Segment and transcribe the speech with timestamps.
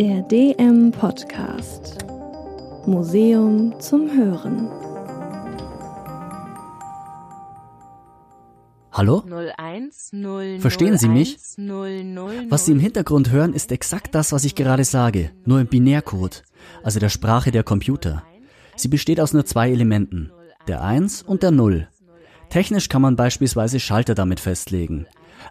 [0.00, 1.98] Der DM Podcast
[2.86, 4.66] Museum zum Hören.
[8.92, 9.22] Hallo?
[9.58, 11.36] 01 0 Verstehen Sie mich?
[11.58, 15.60] 0 0 Was Sie im Hintergrund hören, ist exakt das, was ich gerade sage, nur
[15.60, 16.44] im Binärcode,
[16.82, 18.22] also der Sprache der Computer.
[18.76, 20.32] Sie besteht aus nur zwei Elementen,
[20.66, 21.88] der 1 und der 0.
[22.48, 25.04] Technisch kann man beispielsweise Schalter damit festlegen.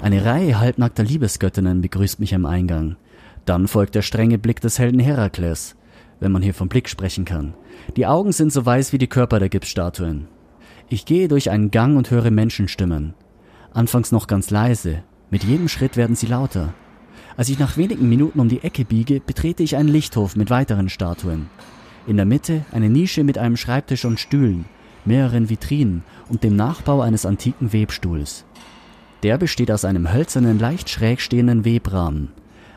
[0.00, 2.96] Eine Reihe halbnackter Liebesgöttinnen begrüßt mich am Eingang.
[3.46, 5.76] Dann folgt der strenge Blick des Helden Herakles,
[6.20, 7.54] wenn man hier vom Blick sprechen kann.
[7.96, 10.28] Die Augen sind so weiß wie die Körper der Gipsstatuen.
[10.88, 13.14] Ich gehe durch einen Gang und höre Menschenstimmen.
[13.72, 16.74] Anfangs noch ganz leise, mit jedem Schritt werden sie lauter.
[17.36, 20.88] Als ich nach wenigen Minuten um die Ecke biege, betrete ich einen Lichthof mit weiteren
[20.88, 21.48] Statuen.
[22.06, 24.66] In der Mitte eine Nische mit einem Schreibtisch und Stühlen,
[25.04, 28.44] mehreren Vitrinen und dem Nachbau eines antiken Webstuhls.
[29.22, 32.28] Der besteht aus einem hölzernen, leicht schräg stehenden Webrahmen.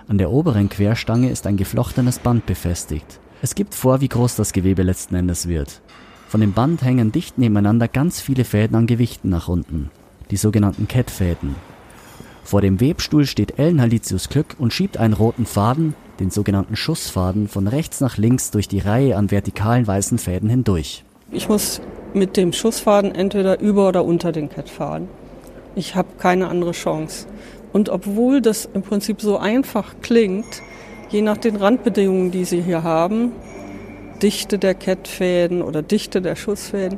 [0.07, 3.19] An der oberen Querstange ist ein geflochtenes Band befestigt.
[3.41, 5.81] Es gibt vor, wie groß das Gewebe letzten Endes wird.
[6.29, 9.91] Von dem Band hängen dicht nebeneinander ganz viele Fäden an Gewichten nach unten,
[10.31, 11.55] die sogenannten Kettfäden.
[12.47, 17.49] Vor dem Webstuhl steht Ellen Halitius Glück und schiebt einen roten Faden, den sogenannten Schussfaden,
[17.49, 21.03] von rechts nach links durch die Reihe an vertikalen weißen Fäden hindurch.
[21.29, 21.81] Ich muss
[22.13, 25.09] mit dem Schussfaden entweder über oder unter den Kett fahren.
[25.75, 27.27] Ich habe keine andere Chance.
[27.73, 30.61] Und obwohl das im Prinzip so einfach klingt,
[31.09, 33.33] je nach den Randbedingungen, die Sie hier haben,
[34.23, 36.97] Dichte der Kettfäden oder Dichte der Schussfäden,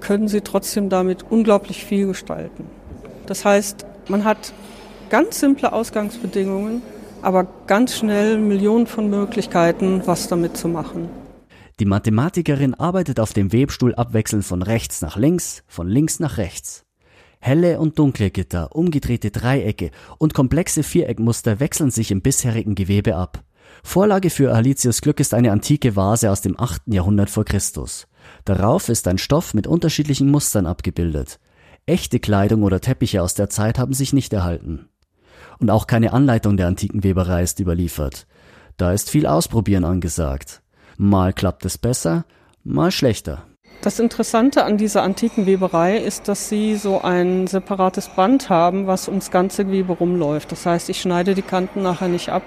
[0.00, 2.66] können Sie trotzdem damit unglaublich viel gestalten.
[3.24, 4.52] Das heißt, man hat
[5.12, 6.80] ganz simple Ausgangsbedingungen,
[7.20, 11.10] aber ganz schnell Millionen von Möglichkeiten, was damit zu machen.
[11.80, 16.86] Die Mathematikerin arbeitet auf dem Webstuhl abwechselnd von rechts nach links, von links nach rechts.
[17.40, 23.44] Helle und dunkle Gitter, umgedrehte Dreiecke und komplexe Viereckmuster wechseln sich im bisherigen Gewebe ab.
[23.82, 26.82] Vorlage für Alicius Glück ist eine antike Vase aus dem 8.
[26.86, 28.06] Jahrhundert vor Christus.
[28.46, 31.38] Darauf ist ein Stoff mit unterschiedlichen Mustern abgebildet.
[31.84, 34.88] Echte Kleidung oder Teppiche aus der Zeit haben sich nicht erhalten.
[35.62, 38.26] Und auch keine Anleitung der antiken Weberei ist überliefert.
[38.78, 40.60] Da ist viel Ausprobieren angesagt.
[40.96, 42.24] Mal klappt es besser,
[42.64, 43.44] mal schlechter.
[43.80, 49.06] Das Interessante an dieser antiken Weberei ist, dass sie so ein separates Band haben, was
[49.06, 50.50] ums ganze Gewebe rumläuft.
[50.50, 52.42] Das heißt, ich schneide die Kanten nachher nicht ab.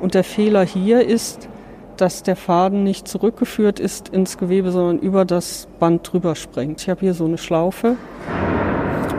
[0.00, 1.48] Und der Fehler hier ist,
[1.96, 6.80] dass der Faden nicht zurückgeführt ist ins Gewebe, sondern über das Band drüber springt.
[6.80, 7.96] Ich habe hier so eine Schlaufe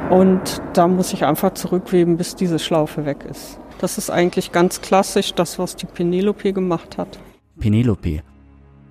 [0.09, 3.59] und da muss ich einfach zurückweben, bis diese Schlaufe weg ist.
[3.79, 7.19] Das ist eigentlich ganz klassisch das, was die Penelope gemacht hat.
[7.59, 8.22] Penelope.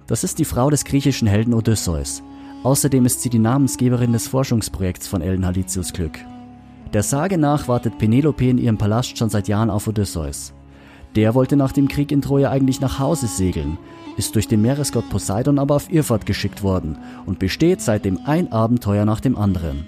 [0.06, 2.22] Das ist die Frau des griechischen Helden Odysseus.
[2.62, 6.19] Außerdem ist sie die Namensgeberin des Forschungsprojekts von Ellen Halitius Glück.
[6.93, 10.53] Der Sage nach wartet Penelope in ihrem Palast schon seit Jahren auf Odysseus.
[11.16, 13.78] Der wollte nach dem Krieg in Troja eigentlich nach Hause segeln,
[14.16, 19.04] ist durch den Meeresgott Poseidon aber auf Irrfahrt geschickt worden und besteht seitdem ein Abenteuer
[19.04, 19.87] nach dem anderen.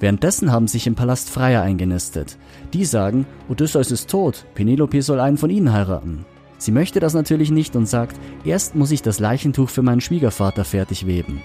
[0.00, 2.38] Währenddessen haben sich im Palast Freier eingenistet.
[2.72, 6.24] Die sagen, Odysseus ist tot, Penelope soll einen von ihnen heiraten.
[6.56, 10.64] Sie möchte das natürlich nicht und sagt, erst muss ich das Leichentuch für meinen Schwiegervater
[10.64, 11.42] fertig weben.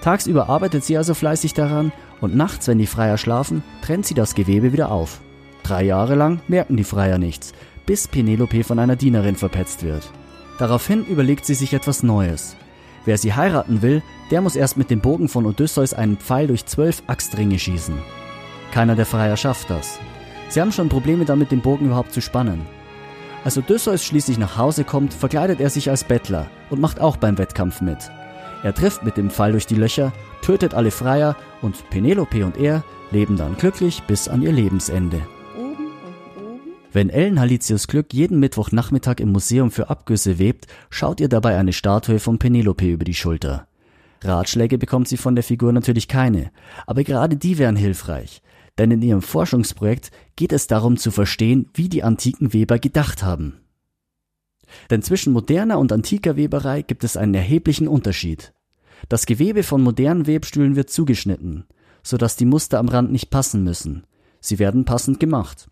[0.00, 4.36] Tagsüber arbeitet sie also fleißig daran und nachts, wenn die Freier schlafen, trennt sie das
[4.36, 5.20] Gewebe wieder auf.
[5.64, 7.52] Drei Jahre lang merken die Freier nichts,
[7.84, 10.08] bis Penelope von einer Dienerin verpetzt wird.
[10.58, 12.56] Daraufhin überlegt sie sich etwas Neues.
[13.08, 16.66] Wer sie heiraten will, der muss erst mit dem Bogen von Odysseus einen Pfeil durch
[16.66, 17.94] zwölf Axtringe schießen.
[18.70, 19.98] Keiner der Freier schafft das.
[20.50, 22.66] Sie haben schon Probleme damit, den Bogen überhaupt zu spannen.
[23.44, 27.38] Als Odysseus schließlich nach Hause kommt, verkleidet er sich als Bettler und macht auch beim
[27.38, 28.10] Wettkampf mit.
[28.62, 30.12] Er trifft mit dem Pfeil durch die Löcher,
[30.42, 35.22] tötet alle Freier und Penelope und er leben dann glücklich bis an ihr Lebensende.
[36.90, 41.74] Wenn Ellen Halitius Glück jeden Mittwochnachmittag im Museum für Abgüsse webt, schaut ihr dabei eine
[41.74, 43.68] Statue von Penelope über die Schulter.
[44.24, 46.50] Ratschläge bekommt sie von der Figur natürlich keine,
[46.86, 48.42] aber gerade die wären hilfreich,
[48.78, 53.60] denn in ihrem Forschungsprojekt geht es darum zu verstehen, wie die antiken Weber gedacht haben.
[54.90, 58.54] Denn zwischen moderner und antiker Weberei gibt es einen erheblichen Unterschied.
[59.08, 61.64] Das Gewebe von modernen Webstühlen wird zugeschnitten,
[62.02, 64.04] sodass die Muster am Rand nicht passen müssen.
[64.40, 65.68] Sie werden passend gemacht.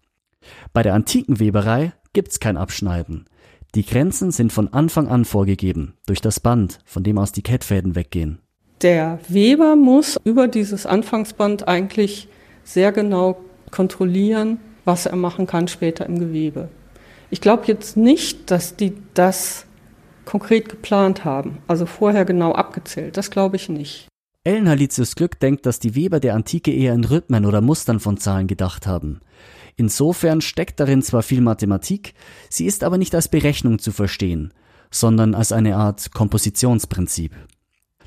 [0.73, 3.27] Bei der antiken Weberei gibt's kein Abschneiden.
[3.75, 7.95] Die Grenzen sind von Anfang an vorgegeben, durch das Band, von dem aus die Kettfäden
[7.95, 8.39] weggehen.
[8.83, 12.29] Der Weber muss über dieses Anfangsband eigentlich
[12.65, 13.39] sehr genau
[13.71, 16.69] kontrollieren, was er machen kann später im Gewebe.
[17.31, 19.67] Ich glaube jetzt nicht, dass die das
[20.25, 23.17] konkret geplant haben, also vorher genau abgezählt.
[23.17, 24.09] Das glaube ich nicht.
[24.45, 28.17] Ellen Halitius Glück denkt, dass die Weber der Antike eher in Rhythmen oder Mustern von
[28.17, 29.21] Zahlen gedacht haben.
[29.77, 32.15] Insofern steckt darin zwar viel Mathematik,
[32.49, 34.55] sie ist aber nicht als Berechnung zu verstehen,
[34.91, 37.33] sondern als eine Art Kompositionsprinzip.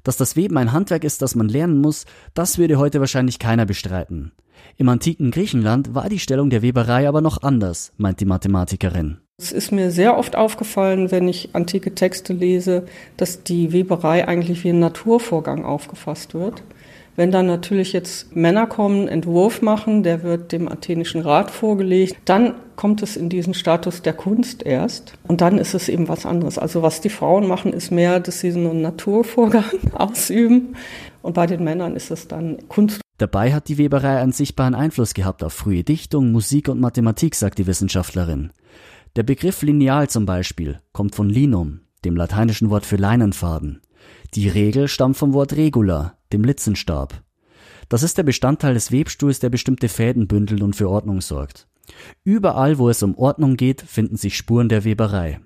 [0.03, 3.67] Dass das Weben ein Handwerk ist, das man lernen muss, das würde heute wahrscheinlich keiner
[3.67, 4.31] bestreiten.
[4.77, 9.19] Im antiken Griechenland war die Stellung der Weberei aber noch anders, meint die Mathematikerin.
[9.37, 12.85] Es ist mir sehr oft aufgefallen, wenn ich antike Texte lese,
[13.15, 16.63] dass die Weberei eigentlich wie ein Naturvorgang aufgefasst wird.
[17.19, 22.53] Wenn dann natürlich jetzt Männer kommen, Entwurf machen, der wird dem athenischen Rat vorgelegt, dann
[22.77, 26.57] kommt es in diesen Status der Kunst erst und dann ist es eben was anderes.
[26.57, 30.77] Also was die Frauen machen, ist mehr, dass sie so einen Naturvorgang ausüben
[31.21, 33.01] und bei den Männern ist es dann Kunst.
[33.17, 37.57] Dabei hat die Weberei einen sichtbaren Einfluss gehabt auf frühe Dichtung, Musik und Mathematik, sagt
[37.57, 38.53] die Wissenschaftlerin.
[39.17, 43.81] Der Begriff Lineal zum Beispiel kommt von linum, dem lateinischen Wort für Leinenfaden.
[44.35, 47.23] Die Regel stammt vom Wort regula, dem Litzenstab.
[47.89, 51.67] Das ist der Bestandteil des Webstuhls, der bestimmte Fäden bündelt und für Ordnung sorgt.
[52.23, 55.39] Überall, wo es um Ordnung geht, finden sich Spuren der Weberei.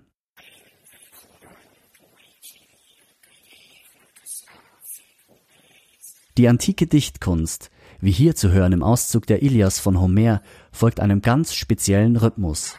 [6.38, 7.70] Die antike Dichtkunst,
[8.02, 10.42] wie hier zu hören im Auszug der Ilias von Homer,
[10.72, 12.76] folgt einem ganz speziellen Rhythmus.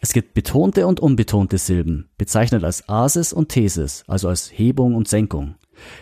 [0.00, 5.08] Es gibt betonte und unbetonte Silben, bezeichnet als Asis und Thesis, also als Hebung und
[5.08, 5.56] Senkung.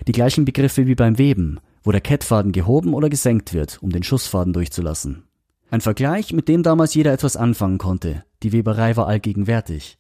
[0.07, 4.03] Die gleichen Begriffe wie beim Weben, wo der Kettfaden gehoben oder gesenkt wird, um den
[4.03, 5.23] Schussfaden durchzulassen.
[5.71, 8.25] Ein Vergleich, mit dem damals jeder etwas anfangen konnte.
[8.43, 9.99] Die Weberei war allgegenwärtig.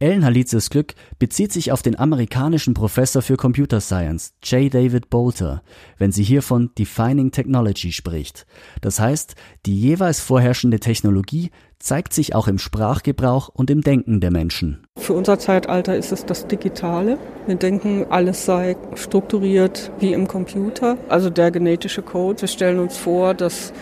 [0.00, 4.72] Ellen Halizius Glück bezieht sich auf den amerikanischen Professor für Computer Science, J.
[4.72, 5.62] David Bolter,
[5.96, 8.46] wenn sie hier von Defining Technology spricht.
[8.80, 9.34] Das heißt,
[9.66, 14.84] die jeweils vorherrschende Technologie zeigt sich auch im Sprachgebrauch und im Denken der Menschen.
[14.98, 17.18] Für unser Zeitalter ist es das Digitale.
[17.46, 22.40] Wir denken, alles sei strukturiert wie im Computer, also der genetische Code.
[22.40, 23.72] Wir stellen uns vor, dass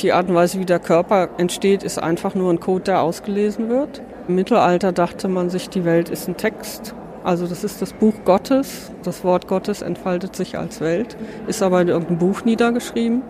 [0.00, 3.68] die Art und Weise, wie der Körper entsteht, ist einfach nur ein Code, der ausgelesen
[3.68, 4.00] wird.
[4.28, 6.94] Im Mittelalter dachte man sich, die Welt ist ein Text.
[7.24, 8.92] Also das ist das Buch Gottes.
[9.02, 11.16] Das Wort Gottes entfaltet sich als Welt,
[11.46, 13.22] ist aber in irgendeinem Buch niedergeschrieben.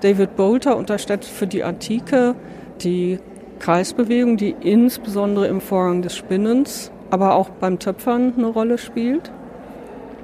[0.00, 2.34] David Bolter unterstellt für die Antike
[2.82, 3.18] die
[3.58, 9.30] Kreisbewegung, die insbesondere im Vorgang des Spinnens, aber auch beim Töpfern eine Rolle spielt.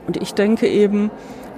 [0.06, 1.10] Und ich denke eben,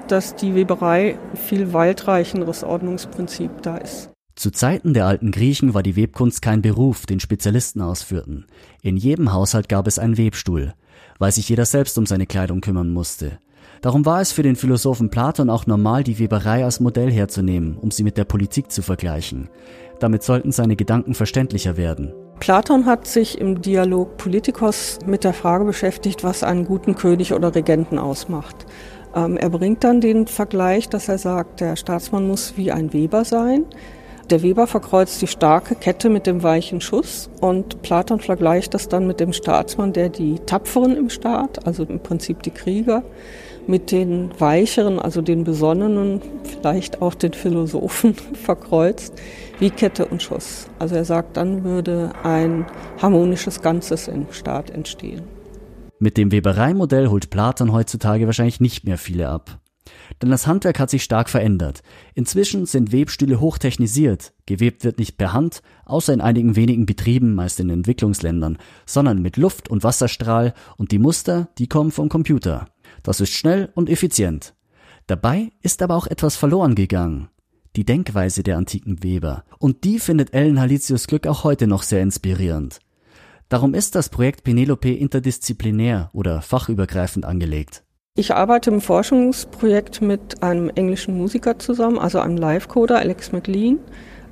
[0.08, 4.10] dass die Weberei ein viel weitreichenderes Ordnungsprinzip da ist.
[4.34, 8.46] Zu Zeiten der alten Griechen war die Webkunst kein Beruf, den Spezialisten ausführten.
[8.82, 10.74] In jedem Haushalt gab es einen Webstuhl,
[11.18, 13.38] weil sich jeder selbst um seine Kleidung kümmern musste.
[13.80, 17.90] Darum war es für den Philosophen Platon auch normal, die Weberei als Modell herzunehmen, um
[17.90, 19.48] sie mit der Politik zu vergleichen.
[20.00, 22.12] Damit sollten seine Gedanken verständlicher werden.
[22.40, 27.54] Platon hat sich im Dialog Politikos mit der Frage beschäftigt, was einen guten König oder
[27.54, 28.66] Regenten ausmacht.
[29.14, 33.24] Ähm, er bringt dann den Vergleich, dass er sagt, der Staatsmann muss wie ein Weber
[33.24, 33.64] sein.
[34.30, 39.06] Der Weber verkreuzt die starke Kette mit dem weichen Schuss und Platon vergleicht das dann
[39.06, 43.02] mit dem Staatsmann, der die Tapferen im Staat, also im Prinzip die Krieger,
[43.68, 49.14] mit den weicheren, also den besonnenen, vielleicht auch den Philosophen verkreuzt,
[49.60, 50.68] wie Kette und Schuss.
[50.78, 52.66] Also er sagt, dann würde ein
[53.00, 55.22] harmonisches Ganzes im Staat entstehen.
[56.00, 59.60] Mit dem Webereimodell holt Platon heutzutage wahrscheinlich nicht mehr viele ab.
[60.22, 61.82] Denn das Handwerk hat sich stark verändert.
[62.14, 64.32] Inzwischen sind Webstühle hochtechnisiert.
[64.46, 69.36] Gewebt wird nicht per Hand, außer in einigen wenigen Betrieben, meist in Entwicklungsländern, sondern mit
[69.36, 72.66] Luft- und Wasserstrahl und die Muster, die kommen vom Computer.
[73.02, 74.54] Das ist schnell und effizient.
[75.06, 77.28] Dabei ist aber auch etwas verloren gegangen.
[77.76, 79.44] Die Denkweise der antiken Weber.
[79.58, 82.80] Und die findet Ellen Halitius Glück auch heute noch sehr inspirierend.
[83.48, 87.82] Darum ist das Projekt Penelope interdisziplinär oder fachübergreifend angelegt.
[88.14, 93.78] Ich arbeite im Forschungsprojekt mit einem englischen Musiker zusammen, also einem Live-Coder, Alex McLean,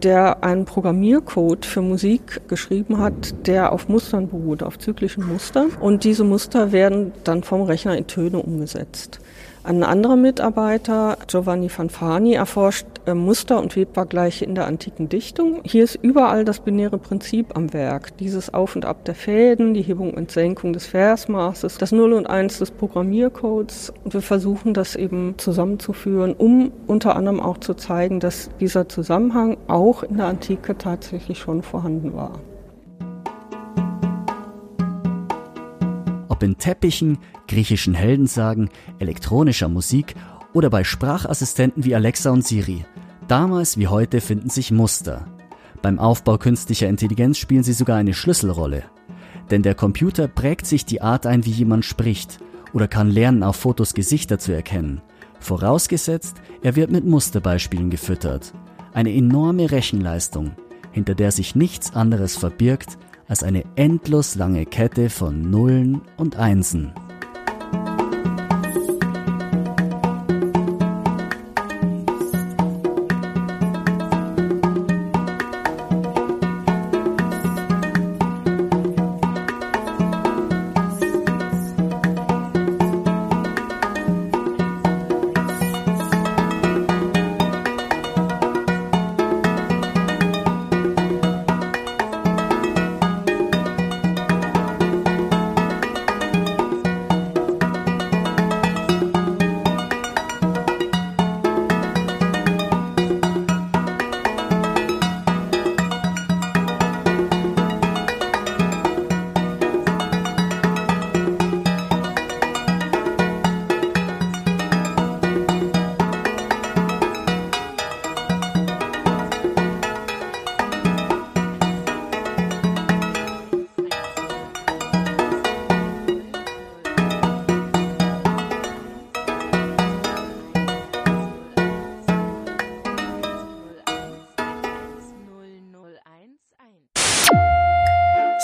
[0.02, 5.68] der einen Programmiercode für Musik geschrieben hat, der auf Mustern beruht, auf zyklischen Mustern.
[5.80, 9.20] Und diese Muster werden dann vom Rechner in Töne umgesetzt.
[9.66, 15.58] Ein anderer Mitarbeiter, Giovanni Fanfani, erforscht äh, Muster und Webvergleiche in der antiken Dichtung.
[15.64, 18.16] Hier ist überall das binäre Prinzip am Werk.
[18.18, 22.28] Dieses Auf und Ab der Fäden, die Hebung und Senkung des Versmaßes, das Null und
[22.28, 23.92] Eins des Programmiercodes.
[24.04, 29.56] Und wir versuchen das eben zusammenzuführen, um unter anderem auch zu zeigen, dass dieser Zusammenhang
[29.66, 32.38] auch in der Antike tatsächlich schon vorhanden war.
[36.36, 37.16] Ob in Teppichen,
[37.48, 40.14] griechischen Heldensagen, elektronischer Musik
[40.52, 42.84] oder bei Sprachassistenten wie Alexa und Siri.
[43.26, 45.28] Damals wie heute finden sich Muster.
[45.80, 48.82] Beim Aufbau künstlicher Intelligenz spielen sie sogar eine Schlüsselrolle.
[49.50, 52.38] Denn der Computer prägt sich die Art ein, wie jemand spricht
[52.74, 55.00] oder kann lernen, auf Fotos Gesichter zu erkennen.
[55.40, 58.52] Vorausgesetzt, er wird mit Musterbeispielen gefüttert.
[58.92, 60.50] Eine enorme Rechenleistung,
[60.92, 66.92] hinter der sich nichts anderes verbirgt als eine endlos lange Kette von Nullen und Einsen.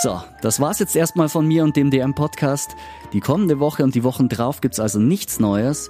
[0.03, 2.75] So, das war's jetzt erstmal von mir und dem DM-Podcast.
[3.13, 5.89] Die kommende Woche und die Wochen drauf gibt's also nichts Neues.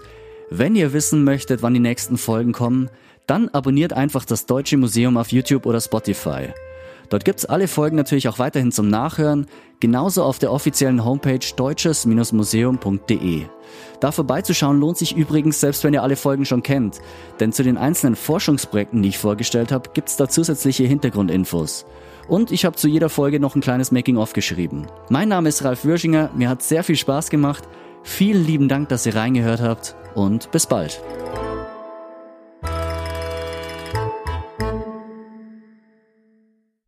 [0.51, 2.91] Wenn ihr wissen möchtet, wann die nächsten Folgen kommen,
[3.25, 6.49] dann abonniert einfach das Deutsche Museum auf YouTube oder Spotify.
[7.09, 9.47] Dort gibt's alle Folgen natürlich auch weiterhin zum Nachhören,
[9.79, 13.45] genauso auf der offiziellen Homepage deutsches-museum.de.
[13.99, 16.99] Da vorbeizuschauen lohnt sich übrigens, selbst wenn ihr alle Folgen schon kennt,
[17.39, 21.87] denn zu den einzelnen Forschungsprojekten, die ich vorgestellt habe, gibt's da zusätzliche Hintergrundinfos.
[22.27, 24.87] Und ich habe zu jeder Folge noch ein kleines Making-of geschrieben.
[25.09, 27.63] Mein Name ist Ralf Würschinger, mir hat sehr viel Spaß gemacht.
[28.03, 31.01] Vielen lieben Dank, dass ihr reingehört habt und bis bald.